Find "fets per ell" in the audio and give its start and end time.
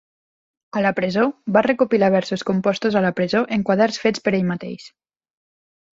4.07-4.49